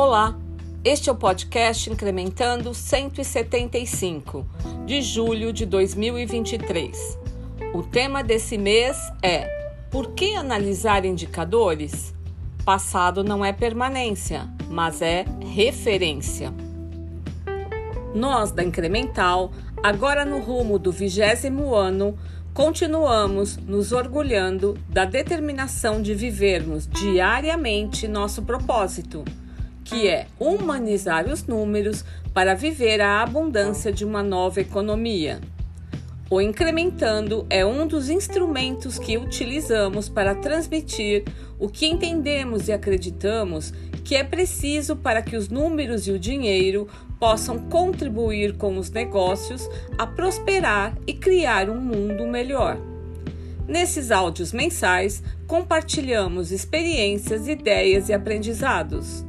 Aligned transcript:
Olá, 0.00 0.38
este 0.84 1.10
é 1.10 1.12
o 1.12 1.16
podcast 1.16 1.90
Incrementando 1.90 2.72
175, 2.72 4.46
de 4.86 5.02
julho 5.02 5.52
de 5.52 5.66
2023. 5.66 7.18
O 7.74 7.82
tema 7.82 8.22
desse 8.22 8.56
mês 8.56 8.96
é 9.20 9.48
Por 9.90 10.12
que 10.12 10.36
analisar 10.36 11.04
indicadores? 11.04 12.14
Passado 12.64 13.24
não 13.24 13.44
é 13.44 13.52
permanência, 13.52 14.48
mas 14.70 15.02
é 15.02 15.24
referência. 15.52 16.54
Nós 18.14 18.52
da 18.52 18.62
Incremental, 18.62 19.50
agora 19.82 20.24
no 20.24 20.38
rumo 20.38 20.78
do 20.78 20.92
vigésimo 20.92 21.74
ano, 21.74 22.16
continuamos 22.54 23.56
nos 23.56 23.90
orgulhando 23.90 24.78
da 24.88 25.04
determinação 25.04 26.00
de 26.00 26.14
vivermos 26.14 26.86
diariamente 26.86 28.06
nosso 28.06 28.42
propósito 28.42 29.24
que 29.88 30.06
é 30.06 30.26
humanizar 30.38 31.26
os 31.26 31.44
números 31.44 32.04
para 32.34 32.54
viver 32.54 33.00
a 33.00 33.22
abundância 33.22 33.90
de 33.90 34.04
uma 34.04 34.22
nova 34.22 34.60
economia. 34.60 35.40
O 36.30 36.42
incrementando 36.42 37.46
é 37.48 37.64
um 37.64 37.86
dos 37.86 38.10
instrumentos 38.10 38.98
que 38.98 39.16
utilizamos 39.16 40.10
para 40.10 40.34
transmitir 40.34 41.24
o 41.58 41.70
que 41.70 41.86
entendemos 41.86 42.68
e 42.68 42.72
acreditamos 42.72 43.72
que 44.04 44.14
é 44.14 44.22
preciso 44.22 44.94
para 44.94 45.22
que 45.22 45.36
os 45.36 45.48
números 45.48 46.06
e 46.06 46.12
o 46.12 46.18
dinheiro 46.18 46.86
possam 47.18 47.58
contribuir 47.58 48.58
com 48.58 48.76
os 48.76 48.90
negócios 48.90 49.66
a 49.96 50.06
prosperar 50.06 50.94
e 51.06 51.14
criar 51.14 51.70
um 51.70 51.80
mundo 51.80 52.26
melhor. 52.26 52.78
Nesses 53.66 54.10
áudios 54.10 54.52
mensais, 54.52 55.22
compartilhamos 55.46 56.52
experiências, 56.52 57.48
ideias 57.48 58.10
e 58.10 58.12
aprendizados. 58.12 59.27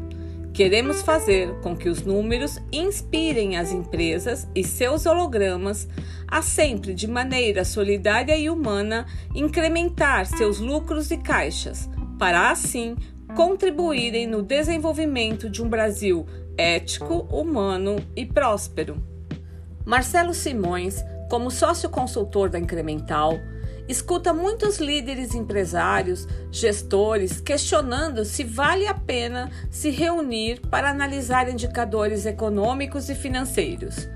Queremos 0.59 1.01
fazer 1.01 1.55
com 1.61 1.73
que 1.73 1.87
os 1.87 2.01
números 2.01 2.59
inspirem 2.69 3.55
as 3.55 3.71
empresas 3.71 4.45
e 4.53 4.61
seus 4.61 5.05
hologramas 5.05 5.87
a 6.27 6.41
sempre, 6.41 6.93
de 6.93 7.07
maneira 7.07 7.63
solidária 7.63 8.35
e 8.35 8.49
humana, 8.49 9.05
incrementar 9.33 10.25
seus 10.25 10.59
lucros 10.59 11.11
e 11.11 11.17
caixas, 11.17 11.89
para 12.19 12.51
assim 12.51 12.97
contribuírem 13.37 14.27
no 14.27 14.43
desenvolvimento 14.43 15.49
de 15.49 15.63
um 15.63 15.69
Brasil 15.69 16.25
ético, 16.57 17.25
humano 17.31 17.95
e 18.13 18.25
próspero. 18.25 19.01
Marcelo 19.85 20.33
Simões, 20.33 21.01
como 21.29 21.49
sócio 21.49 21.89
consultor 21.89 22.49
da 22.49 22.59
Incremental, 22.59 23.39
escuta 23.89 24.31
muitos 24.31 24.77
líderes 24.77 25.33
empresários, 25.33 26.27
gestores 26.51 27.41
questionando 27.41 28.23
se 28.23 28.43
vale 28.43 28.85
a 28.85 28.93
pena 28.93 29.49
se 29.71 29.89
reunir 29.89 30.61
para 30.69 30.91
analisar 30.91 31.49
indicadores 31.49 32.27
econômicos 32.27 33.09
e 33.09 33.15
financeiros. 33.15 34.07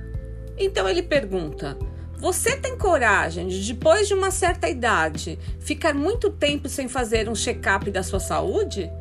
Então 0.55 0.87
ele 0.87 1.01
pergunta: 1.01 1.75
Você 2.17 2.55
tem 2.55 2.77
coragem 2.77 3.47
de, 3.47 3.73
depois 3.73 4.07
de 4.07 4.13
uma 4.13 4.29
certa 4.29 4.69
idade, 4.69 5.39
ficar 5.59 5.95
muito 5.95 6.29
tempo 6.29 6.69
sem 6.69 6.87
fazer 6.87 7.27
um 7.27 7.35
check-up 7.35 7.89
da 7.89 8.03
sua 8.03 8.19
saúde? 8.19 8.91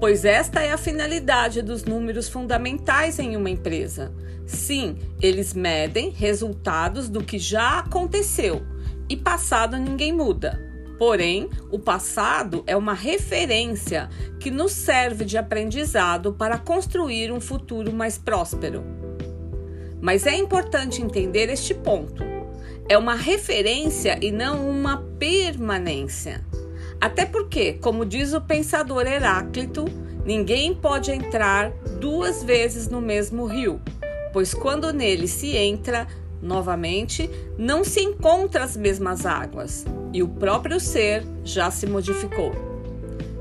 Pois 0.00 0.24
esta 0.24 0.60
é 0.60 0.72
a 0.72 0.78
finalidade 0.78 1.62
dos 1.62 1.84
números 1.84 2.28
fundamentais 2.28 3.18
em 3.18 3.36
uma 3.36 3.50
empresa. 3.50 4.12
Sim, 4.46 4.96
eles 5.20 5.54
medem 5.54 6.10
resultados 6.10 7.08
do 7.08 7.22
que 7.22 7.38
já 7.38 7.80
aconteceu 7.80 8.62
e 9.08 9.16
passado 9.16 9.76
ninguém 9.76 10.12
muda. 10.12 10.68
Porém, 10.98 11.48
o 11.70 11.78
passado 11.78 12.64
é 12.66 12.76
uma 12.76 12.92
referência 12.92 14.08
que 14.40 14.50
nos 14.50 14.72
serve 14.72 15.24
de 15.24 15.38
aprendizado 15.38 16.32
para 16.32 16.58
construir 16.58 17.30
um 17.30 17.40
futuro 17.40 17.92
mais 17.92 18.18
próspero. 18.18 18.84
Mas 20.00 20.26
é 20.26 20.34
importante 20.34 21.00
entender 21.00 21.48
este 21.48 21.72
ponto. 21.72 22.24
É 22.88 22.98
uma 22.98 23.14
referência 23.14 24.18
e 24.20 24.32
não 24.32 24.68
uma 24.68 24.98
permanência. 25.18 26.44
Até 27.00 27.24
porque, 27.24 27.74
como 27.74 28.04
diz 28.04 28.32
o 28.32 28.40
pensador 28.40 29.06
Heráclito, 29.06 29.84
ninguém 30.24 30.74
pode 30.74 31.12
entrar 31.12 31.70
duas 32.00 32.42
vezes 32.42 32.88
no 32.88 33.00
mesmo 33.00 33.46
rio, 33.46 33.80
pois 34.32 34.52
quando 34.52 34.92
nele 34.92 35.28
se 35.28 35.56
entra, 35.56 36.08
Novamente, 36.40 37.28
não 37.58 37.82
se 37.82 38.00
encontra 38.00 38.64
as 38.64 38.76
mesmas 38.76 39.26
águas 39.26 39.84
e 40.12 40.22
o 40.22 40.28
próprio 40.28 40.78
ser 40.78 41.24
já 41.44 41.70
se 41.70 41.86
modificou. 41.86 42.52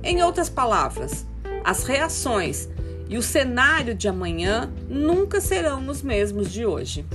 Em 0.04 0.24
outras 0.24 0.50
palavras, 0.50 1.26
as 1.64 1.84
reações 1.84 2.70
e 3.10 3.18
o 3.18 3.22
cenário 3.22 3.94
de 3.94 4.08
amanhã 4.08 4.72
nunca 4.90 5.40
serão 5.40 5.88
os 5.88 6.02
mesmos 6.02 6.52
de 6.52 6.66
hoje. 6.66 7.06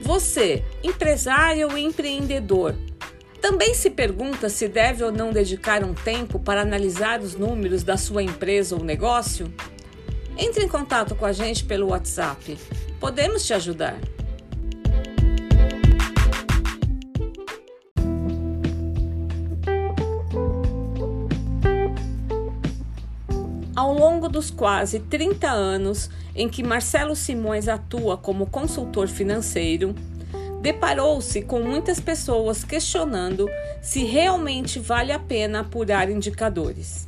Você, 0.00 0.62
empresário 0.82 1.68
ou 1.68 1.76
empreendedor, 1.76 2.74
também 3.44 3.74
se 3.74 3.90
pergunta 3.90 4.48
se 4.48 4.66
deve 4.66 5.04
ou 5.04 5.12
não 5.12 5.30
dedicar 5.30 5.84
um 5.84 5.92
tempo 5.92 6.38
para 6.38 6.62
analisar 6.62 7.20
os 7.20 7.34
números 7.34 7.82
da 7.82 7.94
sua 7.94 8.22
empresa 8.22 8.74
ou 8.74 8.82
negócio? 8.82 9.52
Entre 10.38 10.64
em 10.64 10.68
contato 10.68 11.14
com 11.14 11.26
a 11.26 11.32
gente 11.32 11.62
pelo 11.62 11.88
WhatsApp. 11.88 12.56
Podemos 12.98 13.44
te 13.44 13.52
ajudar. 13.52 13.98
Ao 23.76 23.92
longo 23.92 24.26
dos 24.30 24.50
quase 24.50 25.00
30 25.00 25.50
anos 25.50 26.08
em 26.34 26.48
que 26.48 26.62
Marcelo 26.62 27.14
Simões 27.14 27.68
atua 27.68 28.16
como 28.16 28.46
consultor 28.46 29.06
financeiro, 29.06 29.94
deparou-se 30.64 31.42
com 31.42 31.60
muitas 31.60 32.00
pessoas 32.00 32.64
questionando 32.64 33.46
se 33.82 34.02
realmente 34.02 34.78
vale 34.78 35.12
a 35.12 35.18
pena 35.18 35.60
apurar 35.60 36.08
indicadores. 36.08 37.06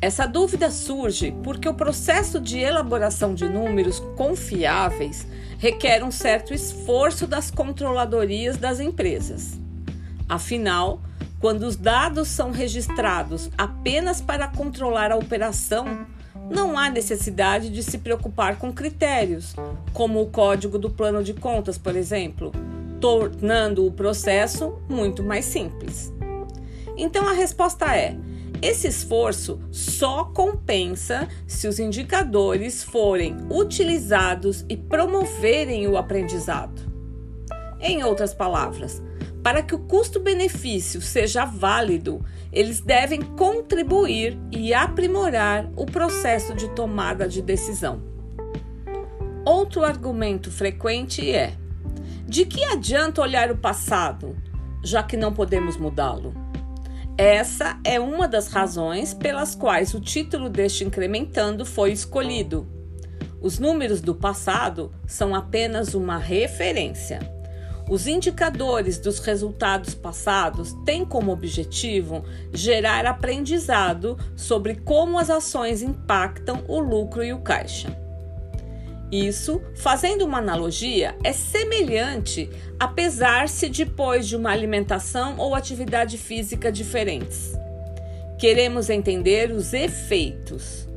Essa 0.00 0.24
dúvida 0.24 0.70
surge 0.70 1.34
porque 1.42 1.68
o 1.68 1.74
processo 1.74 2.40
de 2.40 2.60
elaboração 2.60 3.34
de 3.34 3.48
números 3.48 3.98
confiáveis 4.16 5.26
requer 5.58 6.04
um 6.04 6.12
certo 6.12 6.54
esforço 6.54 7.26
das 7.26 7.50
controladorias 7.50 8.56
das 8.56 8.78
empresas. 8.78 9.58
Afinal, 10.28 11.02
quando 11.40 11.64
os 11.64 11.74
dados 11.74 12.28
são 12.28 12.52
registrados 12.52 13.50
apenas 13.58 14.20
para 14.20 14.46
controlar 14.46 15.10
a 15.10 15.16
operação, 15.16 16.06
não 16.50 16.78
há 16.78 16.90
necessidade 16.90 17.70
de 17.70 17.82
se 17.82 17.98
preocupar 17.98 18.58
com 18.58 18.72
critérios, 18.72 19.54
como 19.92 20.20
o 20.20 20.26
código 20.26 20.78
do 20.78 20.90
plano 20.90 21.22
de 21.22 21.34
contas, 21.34 21.78
por 21.78 21.96
exemplo, 21.96 22.52
tornando 23.00 23.86
o 23.86 23.92
processo 23.92 24.78
muito 24.88 25.22
mais 25.22 25.44
simples. 25.44 26.12
Então 26.96 27.26
a 27.28 27.32
resposta 27.32 27.96
é: 27.96 28.16
esse 28.62 28.88
esforço 28.88 29.60
só 29.70 30.24
compensa 30.24 31.28
se 31.46 31.68
os 31.68 31.78
indicadores 31.78 32.82
forem 32.82 33.36
utilizados 33.50 34.64
e 34.68 34.76
promoverem 34.76 35.86
o 35.86 35.96
aprendizado. 35.96 36.82
Em 37.80 38.02
outras 38.02 38.32
palavras, 38.32 39.02
para 39.44 39.62
que 39.62 39.74
o 39.74 39.78
custo-benefício 39.78 41.02
seja 41.02 41.44
válido, 41.44 42.24
eles 42.50 42.80
devem 42.80 43.20
contribuir 43.20 44.38
e 44.50 44.72
aprimorar 44.72 45.70
o 45.76 45.84
processo 45.84 46.54
de 46.54 46.66
tomada 46.70 47.28
de 47.28 47.42
decisão. 47.42 48.02
Outro 49.44 49.84
argumento 49.84 50.50
frequente 50.50 51.30
é: 51.30 51.52
de 52.26 52.46
que 52.46 52.64
adianta 52.64 53.20
olhar 53.20 53.50
o 53.50 53.58
passado, 53.58 54.34
já 54.82 55.02
que 55.02 55.14
não 55.14 55.34
podemos 55.34 55.76
mudá-lo? 55.76 56.32
Essa 57.18 57.78
é 57.84 58.00
uma 58.00 58.26
das 58.26 58.48
razões 58.48 59.12
pelas 59.12 59.54
quais 59.54 59.92
o 59.92 60.00
título 60.00 60.48
deste 60.48 60.84
incrementando 60.84 61.66
foi 61.66 61.92
escolhido. 61.92 62.66
Os 63.42 63.58
números 63.58 64.00
do 64.00 64.14
passado 64.14 64.90
são 65.06 65.34
apenas 65.34 65.92
uma 65.92 66.16
referência. 66.16 67.33
Os 67.88 68.06
indicadores 68.06 68.98
dos 68.98 69.18
resultados 69.18 69.94
passados 69.94 70.72
têm 70.86 71.04
como 71.04 71.30
objetivo 71.30 72.24
gerar 72.52 73.04
aprendizado 73.04 74.16
sobre 74.34 74.76
como 74.76 75.18
as 75.18 75.28
ações 75.28 75.82
impactam 75.82 76.64
o 76.66 76.78
lucro 76.78 77.22
e 77.22 77.32
o 77.32 77.40
caixa. 77.40 77.94
Isso, 79.12 79.62
fazendo 79.76 80.24
uma 80.24 80.38
analogia, 80.38 81.14
é 81.22 81.32
semelhante 81.32 82.50
a 82.80 82.88
pesar-se 82.88 83.68
depois 83.68 84.26
de 84.26 84.34
uma 84.34 84.50
alimentação 84.50 85.36
ou 85.38 85.54
atividade 85.54 86.16
física 86.16 86.72
diferentes. 86.72 87.52
Queremos 88.38 88.88
entender 88.90 89.52
os 89.52 89.72
efeitos. 89.72 90.88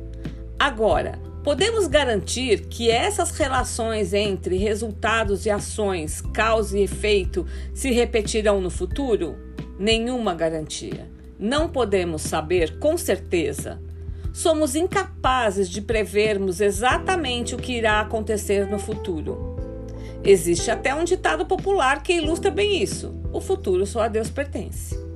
Agora, 0.58 1.27
Podemos 1.48 1.86
garantir 1.86 2.66
que 2.66 2.90
essas 2.90 3.30
relações 3.30 4.12
entre 4.12 4.58
resultados 4.58 5.46
e 5.46 5.50
ações, 5.50 6.20
causa 6.20 6.78
e 6.78 6.82
efeito, 6.82 7.46
se 7.72 7.90
repetirão 7.90 8.60
no 8.60 8.68
futuro? 8.68 9.34
Nenhuma 9.78 10.34
garantia. 10.34 11.10
Não 11.38 11.66
podemos 11.66 12.20
saber 12.20 12.78
com 12.78 12.98
certeza. 12.98 13.80
Somos 14.30 14.74
incapazes 14.74 15.70
de 15.70 15.80
prevermos 15.80 16.60
exatamente 16.60 17.54
o 17.54 17.58
que 17.58 17.78
irá 17.78 18.00
acontecer 18.00 18.66
no 18.66 18.78
futuro. 18.78 19.56
Existe 20.22 20.70
até 20.70 20.94
um 20.94 21.02
ditado 21.02 21.46
popular 21.46 22.02
que 22.02 22.12
ilustra 22.12 22.50
bem 22.50 22.82
isso: 22.82 23.18
o 23.32 23.40
futuro 23.40 23.86
só 23.86 24.02
a 24.02 24.08
Deus 24.08 24.28
pertence. 24.28 25.07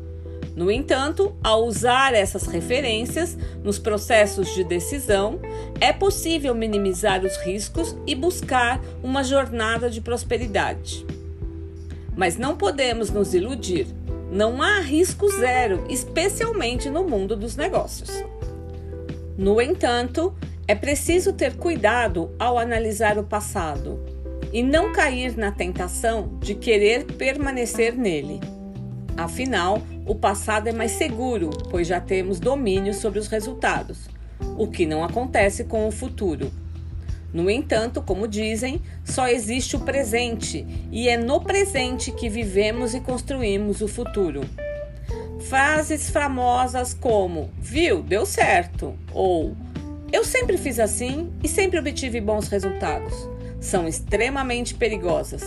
No 0.54 0.70
entanto, 0.70 1.34
ao 1.42 1.64
usar 1.64 2.12
essas 2.14 2.46
referências 2.46 3.36
nos 3.64 3.78
processos 3.78 4.54
de 4.54 4.62
decisão, 4.62 5.40
é 5.80 5.92
possível 5.92 6.54
minimizar 6.54 7.24
os 7.24 7.36
riscos 7.38 7.96
e 8.06 8.14
buscar 8.14 8.80
uma 9.02 9.24
jornada 9.24 9.88
de 9.88 10.00
prosperidade. 10.00 11.06
Mas 12.14 12.36
não 12.36 12.56
podemos 12.56 13.10
nos 13.10 13.32
iludir. 13.32 13.86
Não 14.30 14.62
há 14.62 14.80
risco 14.80 15.28
zero, 15.30 15.84
especialmente 15.88 16.90
no 16.90 17.04
mundo 17.04 17.34
dos 17.34 17.56
negócios. 17.56 18.10
No 19.36 19.60
entanto, 19.60 20.34
é 20.68 20.74
preciso 20.74 21.32
ter 21.32 21.56
cuidado 21.56 22.30
ao 22.38 22.58
analisar 22.58 23.18
o 23.18 23.24
passado 23.24 23.98
e 24.52 24.62
não 24.62 24.92
cair 24.92 25.36
na 25.36 25.50
tentação 25.50 26.38
de 26.40 26.54
querer 26.54 27.04
permanecer 27.04 27.96
nele. 27.96 28.51
Afinal, 29.16 29.82
o 30.06 30.14
passado 30.14 30.68
é 30.68 30.72
mais 30.72 30.92
seguro, 30.92 31.50
pois 31.70 31.86
já 31.86 32.00
temos 32.00 32.40
domínio 32.40 32.94
sobre 32.94 33.18
os 33.18 33.28
resultados, 33.28 34.08
o 34.56 34.66
que 34.66 34.86
não 34.86 35.04
acontece 35.04 35.64
com 35.64 35.86
o 35.86 35.92
futuro. 35.92 36.50
No 37.32 37.48
entanto, 37.48 38.02
como 38.02 38.28
dizem, 38.28 38.80
só 39.04 39.26
existe 39.26 39.76
o 39.76 39.80
presente 39.80 40.66
e 40.90 41.08
é 41.08 41.16
no 41.16 41.40
presente 41.40 42.12
que 42.12 42.28
vivemos 42.28 42.94
e 42.94 43.00
construímos 43.00 43.80
o 43.80 43.88
futuro. 43.88 44.42
Frases 45.40 46.10
famosas 46.10 46.94
como 46.94 47.50
viu, 47.58 48.02
deu 48.02 48.26
certo 48.26 48.94
ou 49.12 49.56
eu 50.12 50.24
sempre 50.24 50.58
fiz 50.58 50.78
assim 50.78 51.32
e 51.42 51.48
sempre 51.48 51.78
obtive 51.78 52.20
bons 52.20 52.48
resultados 52.48 53.32
são 53.62 53.86
extremamente 53.86 54.74
perigosas. 54.74 55.42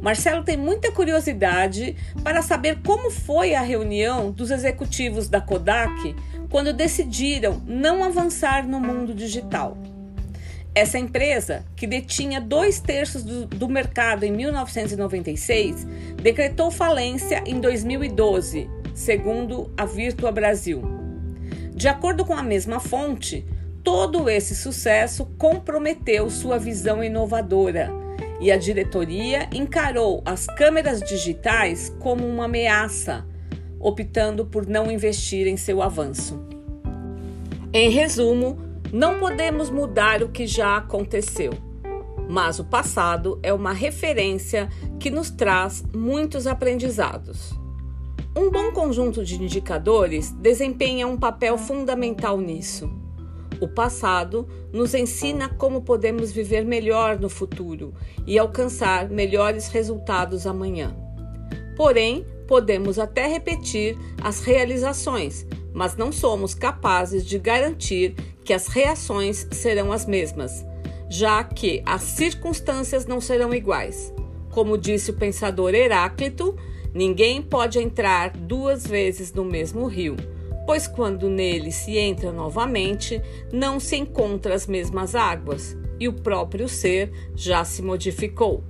Marcelo 0.00 0.44
tem 0.44 0.56
muita 0.56 0.92
curiosidade 0.92 1.96
para 2.22 2.40
saber 2.40 2.78
como 2.84 3.10
foi 3.10 3.54
a 3.54 3.60
reunião 3.60 4.30
dos 4.30 4.50
executivos 4.50 5.28
da 5.28 5.40
Kodak 5.40 6.14
quando 6.48 6.72
decidiram 6.72 7.60
não 7.66 8.04
avançar 8.04 8.66
no 8.66 8.78
mundo 8.78 9.12
digital. 9.12 9.76
Essa 10.74 10.98
empresa, 10.98 11.64
que 11.74 11.86
detinha 11.86 12.40
dois 12.40 12.78
terços 12.78 13.24
do, 13.24 13.46
do, 13.46 13.68
mercado 13.68 14.22
em 14.22 14.30
1996, 14.30 15.84
decretou 16.22 16.70
falência 16.70 17.42
em 17.44 17.60
2012, 17.60 18.70
segundo 18.94 19.72
a 19.76 19.84
Virtua 19.84 20.30
Brasil. 20.30 20.82
De 21.74 21.88
acordo 21.88 22.24
com 22.24 22.34
a 22.34 22.42
mesma 22.44 22.78
fonte, 22.78 23.44
todo 23.82 24.30
esse 24.30 24.54
sucesso 24.54 25.26
comprometeu 25.36 26.30
sua 26.30 26.58
visão 26.58 27.02
inovadora 27.02 28.07
e 28.40 28.52
a 28.52 28.56
diretoria 28.56 29.48
encarou 29.52 30.22
as 30.24 30.46
câmeras 30.46 31.00
digitais 31.00 31.94
como 31.98 32.26
uma 32.26 32.44
ameaça, 32.44 33.26
optando 33.80 34.46
por 34.46 34.66
não 34.66 34.90
investir 34.90 35.46
em 35.46 35.56
seu 35.56 35.82
avanço. 35.82 36.40
Em 37.72 37.90
resumo, 37.90 38.58
não 38.92 39.18
podemos 39.18 39.70
mudar 39.70 40.22
o 40.22 40.28
que 40.28 40.46
já 40.46 40.76
aconteceu, 40.76 41.52
mas 42.28 42.58
o 42.58 42.64
passado 42.64 43.38
é 43.42 43.52
uma 43.52 43.72
referência 43.72 44.68
que 44.98 45.10
nos 45.10 45.30
traz 45.30 45.84
muitos 45.94 46.46
aprendizados. 46.46 47.58
Um 48.36 48.50
bom 48.50 48.70
conjunto 48.72 49.24
de 49.24 49.42
indicadores 49.42 50.30
desempenha 50.30 51.06
um 51.06 51.16
papel 51.16 51.58
fundamental 51.58 52.38
nisso. 52.38 52.88
O 53.60 53.66
passado 53.66 54.48
nos 54.72 54.94
ensina 54.94 55.48
como 55.48 55.82
podemos 55.82 56.30
viver 56.30 56.64
melhor 56.64 57.18
no 57.18 57.28
futuro 57.28 57.92
e 58.26 58.38
alcançar 58.38 59.08
melhores 59.08 59.68
resultados 59.68 60.46
amanhã. 60.46 60.96
Porém, 61.76 62.24
podemos 62.46 62.98
até 62.98 63.26
repetir 63.26 63.96
as 64.22 64.42
realizações, 64.42 65.46
mas 65.72 65.96
não 65.96 66.12
somos 66.12 66.54
capazes 66.54 67.26
de 67.26 67.38
garantir 67.38 68.14
que 68.44 68.52
as 68.52 68.68
reações 68.68 69.46
serão 69.50 69.92
as 69.92 70.06
mesmas, 70.06 70.64
já 71.08 71.42
que 71.42 71.82
as 71.84 72.02
circunstâncias 72.02 73.06
não 73.06 73.20
serão 73.20 73.52
iguais. 73.52 74.12
Como 74.50 74.78
disse 74.78 75.10
o 75.10 75.14
pensador 75.14 75.74
Heráclito, 75.74 76.56
ninguém 76.94 77.42
pode 77.42 77.78
entrar 77.78 78.30
duas 78.30 78.86
vezes 78.86 79.32
no 79.32 79.44
mesmo 79.44 79.86
rio 79.86 80.16
pois 80.68 80.86
quando 80.86 81.30
nele 81.30 81.72
se 81.72 81.96
entra 81.96 82.30
novamente, 82.30 83.22
não 83.50 83.80
se 83.80 83.96
encontra 83.96 84.54
as 84.54 84.66
mesmas 84.66 85.14
águas 85.14 85.74
e 85.98 86.06
o 86.06 86.12
próprio 86.12 86.68
ser 86.68 87.10
já 87.34 87.64
se 87.64 87.80
modificou. 87.80 88.62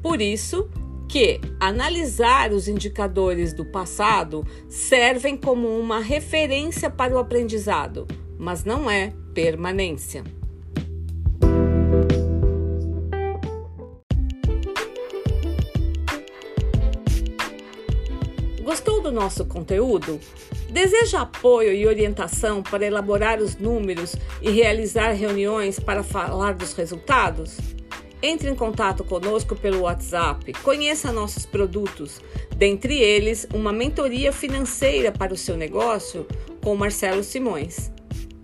Por 0.00 0.22
isso 0.22 0.70
que 1.08 1.40
analisar 1.58 2.52
os 2.52 2.68
indicadores 2.68 3.52
do 3.52 3.64
passado 3.64 4.46
servem 4.68 5.36
como 5.36 5.66
uma 5.66 5.98
referência 5.98 6.88
para 6.88 7.16
o 7.16 7.18
aprendizado, 7.18 8.06
mas 8.38 8.62
não 8.62 8.88
é 8.88 9.12
permanência. 9.34 10.22
Nosso 19.16 19.46
conteúdo? 19.46 20.20
Deseja 20.70 21.22
apoio 21.22 21.72
e 21.72 21.86
orientação 21.86 22.62
para 22.62 22.84
elaborar 22.84 23.40
os 23.40 23.56
números 23.56 24.14
e 24.42 24.50
realizar 24.50 25.12
reuniões 25.12 25.80
para 25.80 26.02
falar 26.02 26.52
dos 26.52 26.74
resultados? 26.74 27.56
Entre 28.22 28.50
em 28.50 28.54
contato 28.54 29.02
conosco 29.04 29.56
pelo 29.56 29.82
WhatsApp, 29.82 30.52
conheça 30.62 31.12
nossos 31.12 31.46
produtos, 31.46 32.20
dentre 32.56 32.98
eles 32.98 33.46
uma 33.54 33.72
mentoria 33.72 34.32
financeira 34.32 35.10
para 35.10 35.32
o 35.32 35.36
seu 35.36 35.56
negócio 35.56 36.26
com 36.62 36.76
Marcelo 36.76 37.24
Simões. 37.24 37.90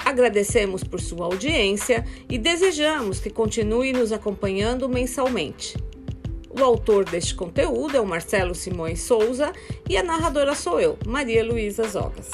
Agradecemos 0.05 0.83
por 0.83 1.01
sua 1.01 1.27
audiência 1.27 2.05
e 2.29 2.39
desejamos 2.39 3.21
que 3.21 3.31
continue 3.31 3.93
nos 3.93 4.11
acompanhando 4.11 4.89
mensalmente. 4.89 5.77
O 6.59 6.63
autor 6.63 7.05
deste 7.07 7.35
conteúdo 7.35 7.97
é 7.97 8.01
o 8.01 8.07
Marcelo 8.07 8.55
Simões 8.55 9.01
Souza 9.01 9.53
e 9.89 9.97
a 9.97 10.03
narradora 10.03 10.55
sou 10.55 10.79
eu, 10.79 10.99
Maria 11.07 11.43
Luísa 11.43 11.89
Zogas. 11.89 12.31